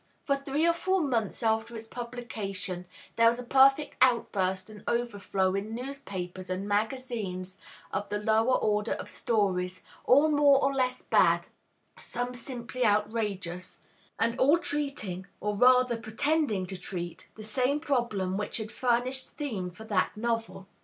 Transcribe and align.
For 0.25 0.35
three 0.35 0.65
or 0.65 0.73
four 0.73 1.01
months 1.01 1.43
after 1.43 1.77
its 1.77 1.85
publication 1.85 2.87
there 3.17 3.27
was 3.27 3.37
a 3.37 3.43
perfect 3.43 3.97
outburst 4.01 4.67
and 4.67 4.83
overflow 4.87 5.53
in 5.53 5.75
newspapers 5.75 6.49
and 6.49 6.67
magazines 6.67 7.59
of 7.93 8.09
the 8.09 8.17
lower 8.17 8.55
order 8.57 8.93
of 8.93 9.11
stories, 9.11 9.83
all 10.05 10.29
more 10.29 10.59
or 10.59 10.73
less 10.73 11.03
bad, 11.03 11.49
some 11.99 12.33
simply 12.33 12.83
outrageous, 12.83 13.81
and 14.17 14.39
all 14.39 14.57
treating, 14.57 15.27
or 15.39 15.55
rather 15.55 15.97
pretending 15.97 16.65
to 16.65 16.79
treat, 16.79 17.29
the 17.35 17.43
same 17.43 17.79
problem 17.79 18.37
which 18.37 18.57
had 18.57 18.71
furnished 18.71 19.29
theme 19.37 19.69
for 19.69 19.83
that 19.83 20.17
novel. 20.17 20.65